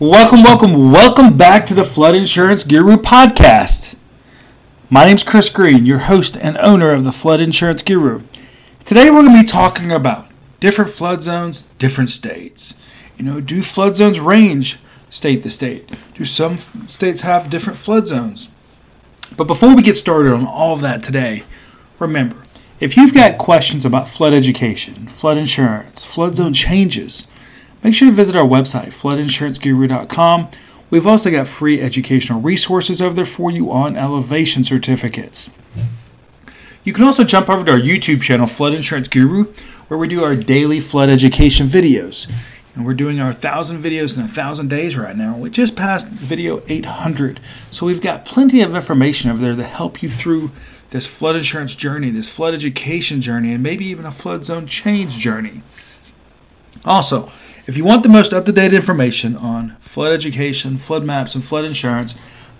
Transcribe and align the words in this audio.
Welcome, 0.00 0.42
welcome, 0.42 0.90
welcome 0.90 1.36
back 1.36 1.66
to 1.66 1.74
the 1.74 1.84
Flood 1.84 2.16
Insurance 2.16 2.64
Guru 2.64 2.96
podcast. 2.96 3.94
My 4.90 5.04
name's 5.04 5.22
Chris 5.22 5.48
Green, 5.48 5.86
your 5.86 6.00
host 6.00 6.36
and 6.36 6.58
owner 6.58 6.90
of 6.90 7.04
the 7.04 7.12
Flood 7.12 7.40
Insurance 7.40 7.80
Guru. 7.80 8.22
Today 8.84 9.08
we're 9.08 9.22
going 9.22 9.36
to 9.36 9.42
be 9.42 9.46
talking 9.46 9.92
about 9.92 10.26
different 10.58 10.90
flood 10.90 11.22
zones, 11.22 11.68
different 11.78 12.10
states. 12.10 12.74
You 13.16 13.24
know, 13.24 13.40
do 13.40 13.62
flood 13.62 13.94
zones 13.94 14.18
range 14.18 14.80
state 15.10 15.44
to 15.44 15.50
state? 15.50 15.88
Do 16.14 16.24
some 16.24 16.58
states 16.88 17.20
have 17.20 17.48
different 17.48 17.78
flood 17.78 18.08
zones? 18.08 18.48
But 19.36 19.44
before 19.44 19.76
we 19.76 19.82
get 19.82 19.96
started 19.96 20.32
on 20.32 20.44
all 20.44 20.74
of 20.74 20.80
that 20.80 21.04
today, 21.04 21.44
remember, 22.00 22.42
if 22.80 22.96
you've 22.96 23.14
got 23.14 23.38
questions 23.38 23.84
about 23.84 24.08
flood 24.08 24.32
education, 24.32 25.06
flood 25.06 25.38
insurance, 25.38 26.02
flood 26.02 26.34
zone 26.34 26.52
changes, 26.52 27.28
Make 27.84 27.94
sure 27.94 28.08
to 28.08 28.14
visit 28.14 28.34
our 28.34 28.46
website, 28.46 28.94
floodinsuranceguru.com. 28.94 30.48
We've 30.88 31.06
also 31.06 31.30
got 31.30 31.46
free 31.46 31.82
educational 31.82 32.40
resources 32.40 33.02
over 33.02 33.14
there 33.14 33.26
for 33.26 33.50
you 33.50 33.70
on 33.70 33.94
elevation 33.94 34.64
certificates. 34.64 35.50
You 36.82 36.94
can 36.94 37.04
also 37.04 37.24
jump 37.24 37.50
over 37.50 37.62
to 37.62 37.72
our 37.72 37.78
YouTube 37.78 38.22
channel, 38.22 38.46
Flood 38.46 38.72
Insurance 38.72 39.08
Guru, 39.08 39.52
where 39.88 39.98
we 39.98 40.08
do 40.08 40.24
our 40.24 40.34
daily 40.34 40.80
flood 40.80 41.10
education 41.10 41.66
videos. 41.66 42.26
And 42.74 42.86
we're 42.86 42.94
doing 42.94 43.20
our 43.20 43.32
1,000 43.32 43.82
videos 43.82 44.16
in 44.16 44.22
a 44.22 44.26
1,000 44.26 44.68
days 44.68 44.96
right 44.96 45.14
now. 45.14 45.36
We 45.36 45.50
just 45.50 45.76
passed 45.76 46.08
video 46.08 46.62
800. 46.66 47.38
So 47.70 47.84
we've 47.84 48.00
got 48.00 48.24
plenty 48.24 48.62
of 48.62 48.74
information 48.74 49.30
over 49.30 49.42
there 49.42 49.56
to 49.56 49.62
help 49.62 50.02
you 50.02 50.08
through 50.08 50.52
this 50.88 51.06
flood 51.06 51.36
insurance 51.36 51.74
journey, 51.74 52.08
this 52.08 52.34
flood 52.34 52.54
education 52.54 53.20
journey, 53.20 53.52
and 53.52 53.62
maybe 53.62 53.84
even 53.84 54.06
a 54.06 54.10
flood 54.10 54.46
zone 54.46 54.66
change 54.66 55.18
journey. 55.18 55.60
Also, 56.86 57.30
if 57.66 57.76
you 57.76 57.84
want 57.84 58.02
the 58.02 58.08
most 58.08 58.32
up 58.32 58.44
to 58.44 58.52
date 58.52 58.74
information 58.74 59.36
on 59.36 59.76
flood 59.80 60.12
education, 60.12 60.76
flood 60.76 61.04
maps, 61.04 61.34
and 61.34 61.44
flood 61.44 61.64
insurance, 61.64 62.14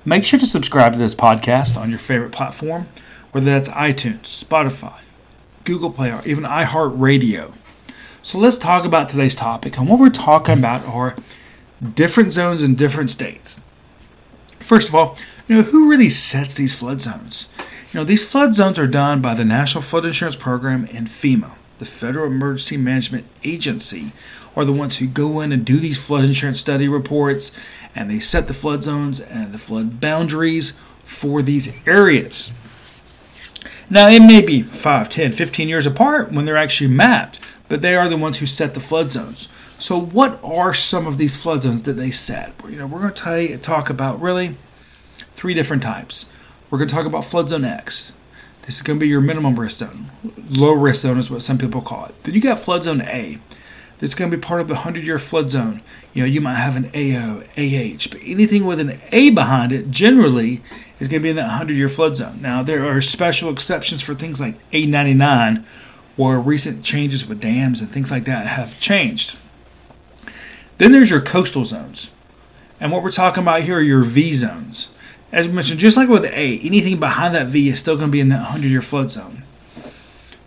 make 0.05 0.25
sure 0.25 0.41
to 0.41 0.47
subscribe 0.47 0.93
to 0.93 0.99
this 0.99 1.15
podcast 1.15 1.77
on 1.77 1.91
your 1.91 1.99
favorite 1.99 2.33
platform, 2.33 2.89
whether 3.33 3.47
that's 3.47 3.69
iTunes, 3.71 4.23
Spotify, 4.23 5.01
Google 5.65 5.91
Play, 5.91 6.11
or 6.11 6.23
even 6.25 6.45
iHeartRadio. 6.45 7.53
So 8.23 8.39
let's 8.39 8.57
talk 8.57 8.87
about 8.87 9.11
today's 9.11 9.35
topic. 9.35 9.77
And 9.77 9.89
what 9.89 10.01
we're 10.01 10.09
talking 10.09 10.59
about 10.59 10.87
are 10.87 11.15
different 11.95 12.33
zones 12.33 12.63
in 12.63 12.75
different 12.75 13.11
states. 13.11 13.61
First 14.61 14.89
of 14.89 14.95
all, 14.95 15.19
you 15.47 15.57
know, 15.57 15.63
who 15.63 15.91
really 15.91 16.09
sets 16.09 16.55
these 16.55 16.75
flood 16.75 17.03
zones? 17.03 17.47
You 17.93 18.01
know, 18.01 18.05
these 18.05 18.29
flood 18.29 18.55
zones 18.55 18.79
are 18.79 18.87
done 18.87 19.21
by 19.21 19.35
the 19.35 19.45
National 19.45 19.83
Flood 19.83 20.07
Insurance 20.07 20.37
Program 20.37 20.89
and 20.91 21.07
FEMA, 21.07 21.51
the 21.79 21.85
Federal 21.85 22.27
Emergency 22.27 22.79
Management 22.79 23.27
Agency, 23.45 24.13
are 24.57 24.65
the 24.65 24.73
ones 24.73 24.99
who 24.99 25.07
go 25.07 25.41
in 25.41 25.53
and 25.53 25.65
do 25.65 25.79
these 25.79 25.99
flood 25.99 26.25
insurance 26.25 26.61
study 26.61 26.89
reports 26.89 27.53
and 27.95 28.11
they 28.11 28.21
set 28.21 28.49
the 28.49 28.55
flood 28.55 28.83
zones 28.83 29.21
and 29.21 29.53
the 29.53 29.59
flood 29.59 30.01
boundaries 30.01 30.73
for 31.05 31.43
these 31.43 31.75
areas. 31.87 32.53
Now, 33.91 34.09
it 34.09 34.21
may 34.21 34.41
be 34.41 34.63
5, 34.63 35.09
10, 35.09 35.33
15 35.33 35.69
years 35.69 35.87
apart 35.87 36.33
when 36.33 36.45
they're 36.45 36.57
actually 36.57 36.89
mapped, 36.89 37.39
but 37.69 37.83
they 37.83 37.95
are 37.95 38.09
the 38.09 38.17
ones 38.17 38.39
who 38.39 38.47
set 38.47 38.75
the 38.75 38.81
flood 38.81 39.11
zones. 39.11 39.49
So, 39.79 40.01
what 40.01 40.43
are 40.43 40.73
some 40.73 41.07
of 41.07 41.19
these 41.19 41.37
flood 41.37 41.63
zones 41.63 41.83
that 41.83 41.93
they 41.93 42.11
set? 42.11 42.55
You 42.69 42.79
know, 42.79 42.87
we're 42.87 43.01
going 43.01 43.15
to 43.15 43.43
you, 43.43 43.59
talk 43.59 43.91
about 43.91 44.21
really 44.21 44.57
three 45.33 45.53
different 45.53 45.83
types. 45.83 46.27
We're 46.71 46.79
going 46.79 46.89
to 46.89 46.95
talk 46.95 47.07
about 47.07 47.27
flood 47.27 47.51
zone 47.51 47.65
X. 47.65 48.13
This 48.63 48.77
is 48.77 48.83
going 48.83 48.99
to 48.99 49.05
be 49.05 49.09
your 49.09 49.21
minimum 49.21 49.61
risk 49.61 49.77
zone. 49.77 50.11
Low 50.49 50.73
risk 50.73 51.03
zone 51.03 51.19
is 51.19 51.31
what 51.31 51.43
some 51.43 51.59
people 51.59 51.83
call 51.83 52.07
it. 52.07 52.23
Then 52.23 52.35
you 52.35 52.41
got 52.41 52.59
flood 52.59 52.85
zone 52.85 53.03
A 53.03 53.39
that's 53.99 54.15
going 54.15 54.31
to 54.31 54.37
be 54.37 54.41
part 54.41 54.61
of 54.61 54.69
the 54.69 54.75
100 54.75 55.05
year 55.05 55.19
flood 55.19 55.51
zone. 55.51 55.83
You 56.13 56.23
know, 56.23 56.27
you 56.27 56.41
might 56.41 56.57
have 56.57 56.77
an 56.77 56.91
AO, 56.95 57.43
AH, 57.57 58.09
but 58.11 58.21
anything 58.23 58.67
with 58.67 58.81
an 58.81 59.01
A 59.13 59.31
behind 59.31 59.73
it 59.73 59.91
generally 59.91 60.63
is 61.01 61.09
going 61.09 61.21
to 61.21 61.25
be 61.25 61.31
in 61.31 61.37
that 61.37 61.49
100 61.49 61.75
year 61.75 61.89
flood 61.89 62.17
zone. 62.17 62.41
Now, 62.41 62.63
there 62.63 62.87
are 62.87 63.01
special 63.01 63.51
exceptions 63.51 64.03
for 64.03 64.15
things 64.15 64.41
like 64.41 64.59
A99, 64.71 65.65
where 66.17 66.39
recent 66.39 66.85
changes 66.85 67.27
with 67.27 67.41
dams 67.41 67.81
and 67.81 67.91
things 67.91 68.11
like 68.11 68.25
that 68.25 68.47
have 68.47 68.79
changed. 68.81 69.39
Then 70.79 70.93
there's 70.93 71.11
your 71.11 71.21
coastal 71.21 71.65
zones. 71.65 72.11
And 72.81 72.93
what 72.93 73.03
we're 73.03 73.13
talking 73.13 73.43
about 73.43 73.63
here 73.63 73.79
are 73.79 73.83
your 73.83 74.03
V 74.03 74.35
zones. 74.35 74.89
As 75.33 75.49
mentioned, 75.49 75.81
just 75.81 75.97
like 75.97 76.09
with 76.09 76.25
A, 76.25 76.59
anything 76.61 77.01
behind 77.01 77.35
that 77.35 77.49
V 77.49 77.69
is 77.69 77.81
still 77.81 77.97
going 77.97 78.11
to 78.11 78.13
be 78.13 78.21
in 78.21 78.29
that 78.29 78.43
100 78.43 78.69
year 78.69 78.83
flood 78.83 79.11
zone. 79.11 79.43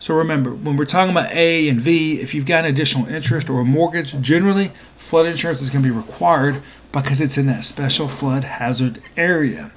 So 0.07 0.13
remember, 0.13 0.51
when 0.51 0.77
we're 0.77 0.85
talking 0.85 1.11
about 1.11 1.33
A 1.33 1.67
and 1.67 1.81
V, 1.81 2.21
if 2.21 2.33
you've 2.33 2.45
got 2.45 2.63
an 2.63 2.73
additional 2.73 3.09
interest 3.09 3.49
or 3.49 3.59
a 3.59 3.65
mortgage, 3.65 4.17
generally 4.21 4.71
flood 4.95 5.25
insurance 5.25 5.61
is 5.61 5.69
going 5.69 5.83
to 5.83 5.89
be 5.89 5.93
required 5.93 6.61
because 6.93 7.19
it's 7.19 7.37
in 7.37 7.45
that 7.47 7.65
special 7.65 8.07
flood 8.07 8.45
hazard 8.45 9.01
area. 9.17 9.71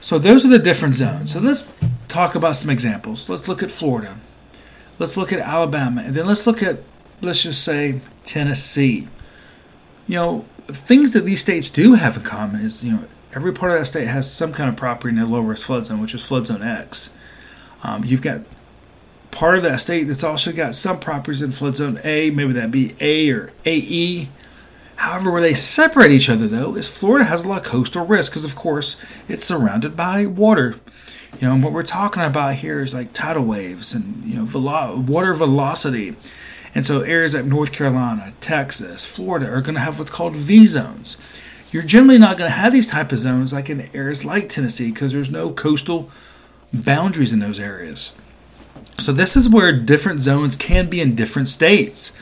So 0.00 0.16
those 0.16 0.44
are 0.44 0.48
the 0.48 0.60
different 0.60 0.94
zones. 0.94 1.32
So 1.32 1.40
let's 1.40 1.72
talk 2.06 2.36
about 2.36 2.54
some 2.54 2.70
examples. 2.70 3.28
Let's 3.28 3.48
look 3.48 3.64
at 3.64 3.70
Florida. 3.72 4.16
Let's 5.00 5.16
look 5.16 5.32
at 5.32 5.40
Alabama. 5.40 6.02
And 6.02 6.14
then 6.14 6.28
let's 6.28 6.46
look 6.46 6.62
at, 6.62 6.78
let's 7.20 7.42
just 7.42 7.64
say, 7.64 8.00
Tennessee. 8.22 9.08
You 10.06 10.14
know, 10.14 10.44
things 10.68 11.14
that 11.14 11.24
these 11.24 11.40
states 11.40 11.68
do 11.68 11.94
have 11.94 12.16
in 12.16 12.22
common 12.22 12.60
is, 12.60 12.84
you 12.84 12.92
know, 12.92 13.04
every 13.34 13.52
part 13.52 13.72
of 13.72 13.80
that 13.80 13.86
state 13.86 14.06
has 14.06 14.32
some 14.32 14.52
kind 14.52 14.70
of 14.70 14.76
property 14.76 15.16
in 15.16 15.20
a 15.20 15.26
low 15.26 15.40
risk 15.40 15.66
flood 15.66 15.86
zone, 15.86 16.00
which 16.00 16.14
is 16.14 16.22
flood 16.22 16.46
zone 16.46 16.62
X. 16.62 17.10
Um, 17.82 18.04
you've 18.04 18.22
got 18.22 18.40
part 19.30 19.56
of 19.56 19.62
that 19.62 19.80
state 19.80 20.04
that's 20.04 20.24
also 20.24 20.52
got 20.52 20.74
some 20.74 20.98
properties 20.98 21.42
in 21.42 21.52
flood 21.52 21.76
zone 21.76 22.00
A, 22.04 22.30
maybe 22.30 22.52
that 22.54 22.70
be 22.70 22.96
A 23.00 23.30
or 23.30 23.52
AE. 23.64 24.28
However, 24.96 25.30
where 25.30 25.40
they 25.40 25.54
separate 25.54 26.10
each 26.10 26.28
other 26.28 26.48
though 26.48 26.74
is 26.74 26.88
Florida 26.88 27.24
has 27.26 27.44
a 27.44 27.48
lot 27.48 27.58
of 27.58 27.64
coastal 27.64 28.04
risk 28.04 28.32
because, 28.32 28.44
of 28.44 28.56
course, 28.56 28.96
it's 29.28 29.44
surrounded 29.44 29.96
by 29.96 30.26
water. 30.26 30.74
You 31.40 31.46
know, 31.46 31.54
and 31.54 31.62
what 31.62 31.72
we're 31.72 31.84
talking 31.84 32.22
about 32.22 32.56
here 32.56 32.80
is 32.80 32.94
like 32.94 33.12
tidal 33.12 33.44
waves 33.44 33.94
and 33.94 34.24
you 34.24 34.36
know 34.36 34.44
velo- 34.44 34.96
water 34.96 35.34
velocity. 35.34 36.16
And 36.74 36.84
so 36.84 37.02
areas 37.02 37.34
like 37.34 37.44
North 37.44 37.72
Carolina, 37.72 38.32
Texas, 38.40 39.04
Florida 39.04 39.46
are 39.46 39.60
going 39.60 39.74
to 39.74 39.80
have 39.80 39.98
what's 39.98 40.10
called 40.10 40.34
V 40.34 40.66
zones. 40.66 41.16
You're 41.70 41.82
generally 41.82 42.18
not 42.18 42.36
going 42.36 42.50
to 42.50 42.56
have 42.56 42.72
these 42.72 42.88
type 42.88 43.12
of 43.12 43.18
zones 43.18 43.52
like 43.52 43.70
in 43.70 43.88
areas 43.94 44.24
like 44.24 44.48
Tennessee 44.48 44.90
because 44.90 45.12
there's 45.12 45.30
no 45.30 45.50
coastal 45.50 46.10
boundaries 46.72 47.32
in 47.32 47.38
those 47.38 47.58
areas. 47.58 48.12
So 48.98 49.12
this 49.12 49.36
is 49.36 49.48
where 49.48 49.72
different 49.72 50.20
zones 50.20 50.56
can 50.56 50.88
be 50.88 51.00
in 51.00 51.14
different 51.14 51.48
states. 51.48 52.12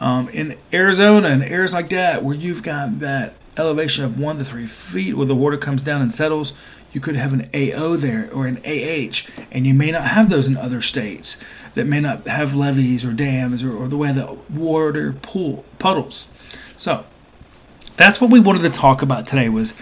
Um, 0.00 0.28
in 0.28 0.58
Arizona 0.72 1.28
and 1.28 1.42
areas 1.42 1.72
like 1.72 1.88
that, 1.88 2.22
where 2.22 2.36
you've 2.36 2.62
got 2.62 3.00
that 3.00 3.34
elevation 3.56 4.04
of 4.04 4.18
one 4.20 4.36
to 4.38 4.44
three 4.44 4.66
feet, 4.66 5.16
where 5.16 5.26
the 5.26 5.34
water 5.34 5.56
comes 5.56 5.82
down 5.82 6.02
and 6.02 6.12
settles, 6.12 6.52
you 6.92 7.00
could 7.00 7.16
have 7.16 7.32
an 7.32 7.48
AO 7.54 7.96
there 7.96 8.30
or 8.32 8.46
an 8.46 8.58
AH, 8.64 9.28
and 9.50 9.66
you 9.66 9.74
may 9.74 9.90
not 9.90 10.06
have 10.06 10.30
those 10.30 10.46
in 10.46 10.56
other 10.56 10.80
states 10.82 11.36
that 11.74 11.86
may 11.86 12.00
not 12.00 12.26
have 12.26 12.54
levees 12.54 13.04
or 13.04 13.12
dams 13.12 13.62
or, 13.62 13.74
or 13.74 13.88
the 13.88 13.96
way 13.96 14.12
the 14.12 14.36
water 14.50 15.12
pool 15.12 15.64
puddles. 15.78 16.28
So 16.76 17.04
that's 17.96 18.20
what 18.20 18.30
we 18.30 18.40
wanted 18.40 18.62
to 18.62 18.70
talk 18.70 19.02
about 19.02 19.26
today 19.26 19.48
was 19.48 19.74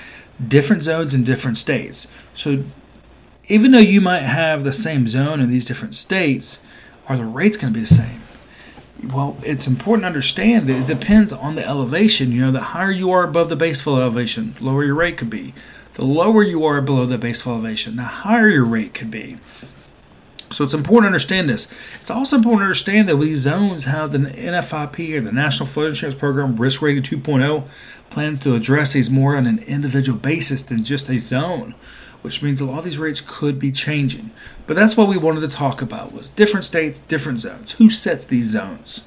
different 0.47 0.83
zones 0.83 1.15
in 1.15 1.25
different 1.25 1.57
states. 1.57 2.09
So 2.35 2.65
even 3.49 3.73
though 3.73 3.79
you 3.79 4.01
might 4.01 4.23
have 4.23 4.65
the 4.65 4.73
same 4.73 5.07
zone 5.07 5.41
in 5.41 5.51
these 5.51 5.67
different 5.67 5.95
states, 5.95 6.61
are 7.09 7.17
the 7.17 7.25
rates 7.25 7.57
going 7.57 7.73
to 7.73 7.79
be 7.79 7.85
the 7.85 7.95
same? 7.95 8.21
Well, 9.03 9.37
it's 9.43 9.67
important 9.67 10.05
to 10.05 10.07
understand 10.07 10.67
that 10.69 10.83
it 10.83 10.87
depends 10.87 11.33
on 11.33 11.57
the 11.57 11.67
elevation. 11.67 12.33
You 12.33 12.47
know, 12.47 12.53
the 12.53 12.61
higher 12.61 12.91
you 12.91 13.11
are 13.11 13.25
above 13.25 13.51
the 13.51 13.57
base 13.57 13.81
flow 13.81 14.01
elevation, 14.01 14.55
lower 14.61 14.85
your 14.85 14.95
rate 14.95 15.19
could 15.19 15.31
be. 15.31 15.53
The 15.95 16.07
lower 16.07 16.43
you 16.43 16.65
are 16.65 16.81
below 16.81 17.05
the 17.07 17.19
base 17.19 17.43
flow 17.43 17.55
elevation, 17.55 17.97
the 17.97 18.03
higher 18.03 18.49
your 18.49 18.65
rate 18.65 18.95
could 18.95 19.11
be. 19.11 19.37
So 20.51 20.65
it's 20.65 20.75
important 20.75 21.05
to 21.05 21.09
understand 21.09 21.49
this. 21.49 21.67
It's 22.01 22.11
also 22.11 22.37
important 22.37 22.61
to 22.61 22.65
understand 22.65 23.09
that 23.09 23.17
these 23.17 23.41
zones 23.41 23.87
have 23.87 24.13
the 24.13 24.19
NFIP 24.19 25.17
or 25.17 25.21
the 25.21 25.33
National 25.33 25.67
Flood 25.67 25.89
Insurance 25.89 26.19
Program 26.19 26.57
Risk 26.57 26.81
Rating 26.81 27.03
2.0 27.03 27.67
plans 28.11 28.41
to 28.41 28.55
address 28.55 28.93
these 28.93 29.11
more 29.11 29.37
on 29.37 29.47
an 29.47 29.59
individual 29.65 30.19
basis 30.19 30.63
than 30.63 30.85
just 30.85 31.11
a 31.11 31.19
zone 31.19 31.75
which 32.25 32.43
means 32.43 32.59
a 32.59 32.65
lot 32.65 32.79
of 32.79 32.85
these 32.85 32.97
rates 32.97 33.21
could 33.21 33.59
be 33.59 33.71
changing. 33.71 34.31
But 34.67 34.77
that's 34.77 34.97
what 34.97 35.09
we 35.09 35.19
wanted 35.19 35.41
to 35.41 35.49
talk 35.49 35.83
about 35.83 36.15
was 36.15 36.31
different 36.31 36.65
states, 36.65 37.01
different 37.01 37.39
zones. 37.39 37.73
Who 37.73 37.91
sets 37.91 38.25
these 38.25 38.47
zones? 38.47 39.03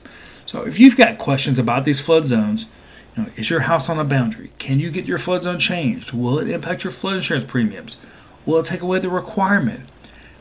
So 0.45 0.67
if 0.67 0.79
you've 0.79 0.95
got 0.95 1.17
questions 1.17 1.57
about 1.57 1.83
these 1.83 1.99
flood 1.99 2.27
zones, 2.27 2.67
you 3.15 3.23
know, 3.23 3.29
is 3.35 3.49
your 3.49 3.61
house 3.61 3.89
on 3.89 3.97
a 3.97 4.03
boundary? 4.03 4.51
Can 4.59 4.79
you 4.79 4.91
get 4.91 5.07
your 5.07 5.17
flood 5.17 5.41
zone 5.41 5.57
changed? 5.57 6.13
Will 6.13 6.37
it 6.37 6.47
impact 6.47 6.83
your 6.83 6.93
flood 6.93 7.15
insurance 7.15 7.49
premiums? 7.49 7.97
Will 8.45 8.59
it 8.59 8.67
take 8.67 8.81
away 8.81 8.99
the 8.99 9.09
requirement? 9.09 9.89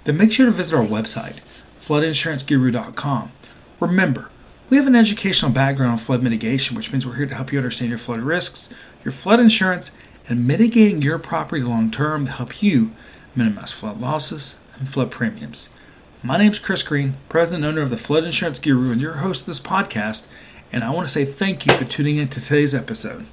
Then 0.05 0.19
make 0.19 0.33
sure 0.33 0.45
to 0.45 0.53
visit 0.53 0.77
our 0.77 0.85
website, 0.85 1.43
floodinsuranceguru.com. 1.81 3.33
Remember, 3.81 4.31
we 4.69 4.77
have 4.77 4.87
an 4.87 4.95
educational 4.95 5.51
background 5.51 5.93
on 5.93 5.99
flood 5.99 6.23
mitigation, 6.23 6.77
which 6.77 6.93
means 6.93 7.07
we're 7.07 7.17
here 7.17 7.25
to 7.25 7.35
help 7.37 7.53
you 7.53 7.59
understand 7.59 7.89
your 7.89 7.99
flood 7.99 8.21
risks, 8.21 8.69
your 9.03 9.13
flood 9.13 9.41
insurance, 9.41 9.93
and 10.29 10.47
mitigating 10.47 11.03
your 11.03 11.19
property 11.19 11.63
long 11.63 11.91
term 11.91 12.27
to 12.27 12.33
help 12.33 12.63
you 12.63 12.91
minimize 13.35 13.73
flood 13.73 14.01
losses 14.01 14.57
and 14.79 14.89
flood 14.89 15.11
premiums. 15.11 15.69
My 16.23 16.39
name 16.39 16.53
is 16.53 16.59
Chris 16.59 16.83
Green, 16.83 17.15
president 17.29 17.65
and 17.65 17.73
owner 17.73 17.83
of 17.83 17.91
the 17.91 17.97
Flood 17.97 18.25
Insurance 18.25 18.59
Guru, 18.59 18.91
and 18.91 19.01
your 19.01 19.15
host 19.15 19.43
of 19.43 19.47
this 19.47 19.61
podcast. 19.61 20.27
and 20.73 20.83
I 20.83 20.91
want 20.91 21.07
to 21.07 21.13
say 21.13 21.25
thank 21.25 21.65
you 21.65 21.73
for 21.73 21.85
tuning 21.85 22.17
in 22.17 22.29
to 22.29 22.41
today's 22.41 22.75
episode. 22.75 23.27